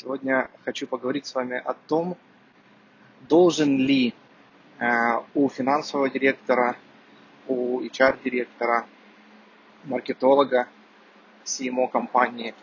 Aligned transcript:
Сегодня 0.00 0.48
хочу 0.64 0.86
поговорить 0.86 1.26
с 1.26 1.34
вами 1.34 1.56
о 1.56 1.74
том, 1.74 2.16
должен 3.28 3.78
ли 3.78 4.14
э, 4.78 4.86
у 5.34 5.48
финансового 5.48 6.08
директора, 6.08 6.76
у 7.48 7.80
HR-директора, 7.80 8.86
маркетолога, 9.82 10.68
CMO 11.44 11.88
компании, 11.88 12.54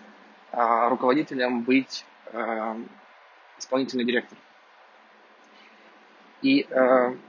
э, 0.53 0.87
руководителем 0.87 1.63
быть 1.63 2.05
э, 2.31 2.75
исполнительный 3.57 4.05
директор. 4.05 4.37
И 6.41 6.67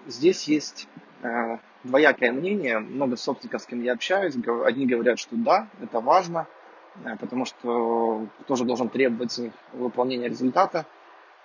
здесь 0.06 0.46
есть 0.46 0.88
двоякое 1.82 2.30
мнение. 2.30 2.78
Много 2.78 3.16
собственников, 3.16 3.62
с 3.62 3.66
кем 3.66 3.82
я 3.82 3.94
общаюсь, 3.94 4.36
одни 4.64 4.86
говорят, 4.86 5.18
что 5.18 5.34
да, 5.34 5.68
это 5.80 5.98
важно– 5.98 6.46
потому 7.20 7.44
что 7.44 8.26
тоже 8.46 8.64
должен 8.64 8.88
требовать 8.88 9.38
выполнения 9.72 10.28
результата, 10.28 10.86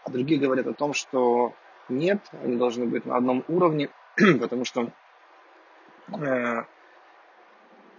а 0.03 0.09
другие 0.09 0.39
говорят 0.39 0.67
о 0.67 0.73
том, 0.73 0.93
что 0.93 1.53
нет, 1.89 2.19
они 2.43 2.57
должны 2.57 2.85
быть 2.85 3.05
на 3.05 3.17
одном 3.17 3.43
уровне, 3.47 3.89
потому 4.39 4.65
что 4.65 4.91
э, 6.13 6.63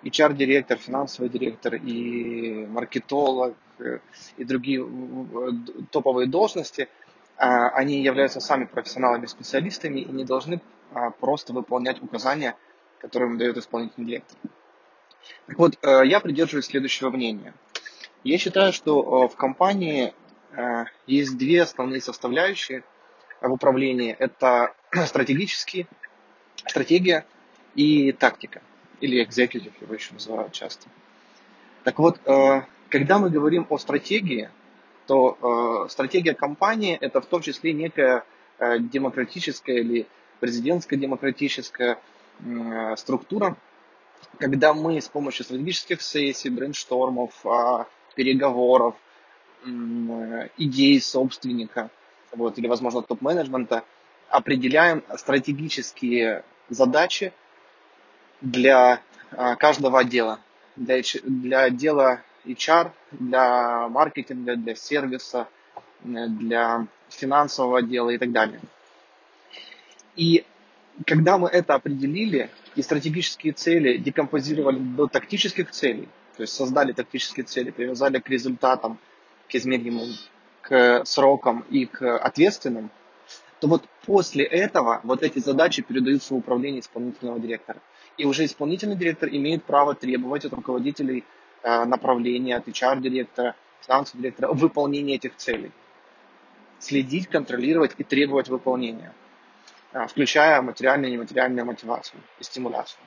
HR-директор, 0.03 0.79
финансовый 0.79 1.29
директор 1.29 1.75
и 1.75 2.67
маркетолог 2.67 3.55
э, 3.79 3.99
и 4.37 4.45
другие 4.45 4.85
топовые 5.91 6.27
должности, 6.27 6.89
они 7.37 8.03
являются 8.03 8.41
сами 8.41 8.67
профессионалами, 8.67 9.27
специалистами 9.27 10.01
и 10.01 10.13
не 10.13 10.25
должны 10.25 10.61
просто 11.19 11.53
выполнять 11.53 12.01
указания, 12.01 12.55
которые 13.01 13.31
им 13.31 13.39
дает 13.39 13.57
исполнительный 13.57 14.07
директор. 14.07 14.39
Так 15.47 15.59
вот, 15.59 15.79
э, 15.83 16.03
я 16.07 16.21
придерживаюсь 16.21 16.67
следующего 16.67 17.11
мнения. 17.11 17.55
Я 18.25 18.39
считаю, 18.39 18.73
что 18.73 19.25
э, 19.25 19.29
в 19.29 19.37
компании 19.37 20.15
э, 20.53 20.85
есть 21.07 21.37
две 21.37 21.63
основные 21.63 22.01
составляющие 22.01 22.85
в 23.41 23.51
управлении. 23.53 24.15
Это 24.19 24.75
стратегические, 25.07 25.87
стратегия 26.67 27.27
и 27.75 28.13
тактика. 28.13 28.63
Или 29.01 29.27
executive 29.27 29.73
его 29.81 29.95
еще 29.95 30.13
называют 30.13 30.53
часто. 30.53 30.89
Так 31.83 31.99
вот, 31.99 32.21
когда 32.89 33.19
мы 33.19 33.29
говорим 33.29 33.67
о 33.69 33.77
стратегии, 33.79 34.49
то 35.09 35.89
стратегия 35.91 36.35
компании 36.35 36.97
это 37.01 37.21
в 37.21 37.27
том 37.27 37.43
числе 37.43 37.73
некая 37.73 38.23
демократическая 38.61 39.81
или 39.81 40.07
президентская 40.39 40.97
демократическая 40.97 41.99
структура, 42.97 43.57
когда 44.39 44.75
мы 44.75 45.01
с 45.01 45.09
помощью 45.09 45.45
стратегических 45.45 46.03
сессий, 46.03 46.51
брейнштормов, 46.51 47.45
а, 47.47 47.87
переговоров, 48.15 48.95
идей 49.65 51.01
собственника, 51.01 51.91
вот, 52.33 52.59
или, 52.59 52.67
возможно, 52.67 53.03
топ-менеджмента, 53.03 53.85
определяем 54.29 55.05
стратегические 55.17 56.45
задачи 56.69 57.33
для 58.41 59.01
а, 59.31 59.57
каждого 59.57 60.01
отдела. 60.01 60.41
Для, 60.75 61.03
для 61.23 61.61
отдела 61.65 62.23
HR, 62.45 62.91
для 63.13 63.89
маркетинга, 63.89 64.57
для 64.57 64.75
сервиса, 64.75 65.49
для 66.03 66.87
финансового 67.11 67.79
отдела 67.79 68.11
и 68.11 68.19
так 68.19 68.33
далее. 68.33 68.61
И 70.17 70.45
когда 71.07 71.39
мы 71.39 71.49
это 71.49 71.75
определили 71.75 72.51
и 72.77 72.83
стратегические 72.83 73.53
цели 73.53 73.99
декомпозировали 73.99 74.79
до 74.79 75.07
тактических 75.07 75.71
целей, 75.71 76.09
то 76.37 76.43
есть 76.43 76.55
создали 76.55 76.93
тактические 76.93 77.45
цели, 77.45 77.71
привязали 77.71 78.19
к 78.19 78.29
результатам, 78.29 78.99
к 79.49 79.55
измеримым, 79.55 80.15
к 80.63 81.05
срокам 81.05 81.65
и 81.71 81.87
к 81.87 82.17
ответственным, 82.19 82.91
то 83.61 83.69
вот 83.69 83.85
после 84.07 84.45
этого 84.45 85.01
вот 85.05 85.23
эти 85.23 85.39
задачи 85.39 85.83
передаются 85.83 86.35
в 86.35 86.39
управление 86.39 86.81
исполнительного 86.81 87.39
директора. 87.39 87.81
И 88.17 88.25
уже 88.25 88.45
исполнительный 88.45 88.97
директор 88.97 89.29
имеет 89.29 89.65
право 89.65 89.95
требовать 89.95 90.45
от 90.45 90.53
руководителей 90.53 91.25
э, 91.63 91.85
направления, 91.85 92.57
от 92.57 92.67
HR-директора, 92.67 93.55
финансового 93.81 94.23
директора 94.23 94.53
выполнения 94.53 95.15
этих 95.15 95.37
целей. 95.37 95.71
Следить, 96.79 97.29
контролировать 97.29 97.93
и 97.99 98.05
требовать 98.05 98.49
выполнения. 98.49 99.13
А, 99.93 100.07
включая 100.07 100.61
материальную 100.63 101.11
и 101.11 101.13
нематериальную 101.15 101.67
мотивацию 101.67 102.21
и 102.39 102.45
стимуляцию. 102.45 103.01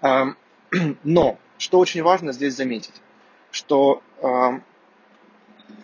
Но, 1.04 1.38
что 1.58 1.78
очень 1.78 2.02
важно 2.02 2.32
здесь 2.32 2.54
заметить, 2.54 2.94
что 3.50 4.02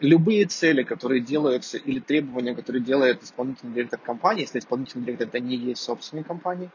любые 0.00 0.46
цели, 0.46 0.82
которые 0.82 1.20
делаются, 1.20 1.78
или 1.78 2.00
требования, 2.00 2.54
которые 2.54 2.82
делает 2.82 3.22
исполнительный 3.22 3.74
директор 3.74 3.98
компании, 3.98 4.42
если 4.42 4.58
исполнительный 4.58 5.04
директор 5.04 5.28
это 5.28 5.40
не 5.40 5.56
есть 5.56 5.82
собственник 5.82 6.26
компании, 6.26 6.70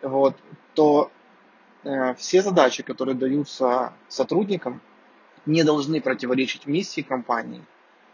вот, 0.00 0.36
то 0.74 1.10
э, 1.84 2.14
все 2.14 2.42
задачи, 2.42 2.82
которые 2.82 3.14
даются 3.14 3.92
сотрудникам, 4.08 4.80
не 5.46 5.64
должны 5.64 6.00
противоречить 6.00 6.66
миссии 6.66 7.02
компании, 7.02 7.62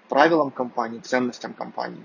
правилам 0.09 0.50
компании, 0.50 1.00
ценностям 1.00 1.55
компании. 1.55 2.05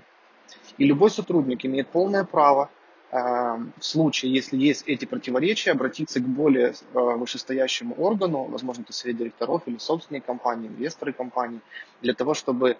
И 0.78 0.84
любой 0.84 1.10
сотрудник 1.10 1.64
имеет 1.64 1.88
полное 1.88 2.24
право 2.24 2.70
э, 3.10 3.16
в 3.16 3.84
случае, 3.84 4.32
если 4.32 4.56
есть 4.56 4.82
эти 4.86 5.04
противоречия, 5.04 5.70
обратиться 5.70 6.20
к 6.20 6.24
более 6.24 6.70
э, 6.70 6.98
вышестоящему 6.98 7.94
органу, 7.94 8.44
возможно, 8.44 8.82
это 8.82 8.92
совет 8.92 9.16
директоров 9.16 9.62
или 9.66 9.78
собственной 9.78 10.20
компании, 10.20 10.68
инвесторы 10.68 11.12
компании, 11.12 11.60
для 12.02 12.14
того, 12.14 12.34
чтобы 12.34 12.76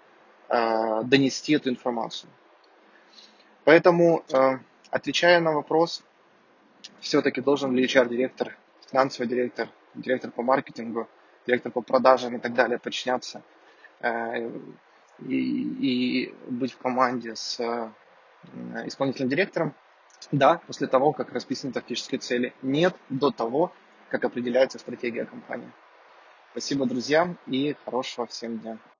э, 0.49 1.03
донести 1.03 1.53
эту 1.53 1.69
информацию. 1.69 2.29
Поэтому, 3.63 4.23
отвечая 4.91 5.39
на 5.39 5.51
вопрос, 5.51 6.03
все-таки 6.99 7.41
должен 7.41 7.75
ли 7.75 7.85
HR-директор, 7.85 8.55
финансовый 8.91 9.25
директор, 9.25 9.69
директор 9.95 10.29
по 10.29 10.43
маркетингу, 10.43 11.07
директор 11.47 11.71
по 11.71 11.81
продажам 11.81 12.35
и 12.35 12.39
так 12.39 12.53
далее 12.53 12.77
подчиняться 12.77 13.41
и, 15.19 16.25
и 16.27 16.35
быть 16.49 16.73
в 16.73 16.77
команде 16.77 17.35
с 17.35 17.59
э, 17.59 17.91
исполнительным 18.85 19.29
директором, 19.29 19.73
да, 20.31 20.61
после 20.67 20.87
того, 20.87 21.13
как 21.13 21.31
расписаны 21.31 21.73
тактические 21.73 22.19
цели. 22.19 22.53
Нет 22.61 22.95
до 23.09 23.31
того, 23.31 23.71
как 24.09 24.23
определяется 24.25 24.79
стратегия 24.79 25.25
компании. 25.25 25.71
Спасибо, 26.51 26.85
друзья, 26.85 27.35
и 27.47 27.75
хорошего 27.85 28.27
всем 28.27 28.59
дня. 28.59 28.77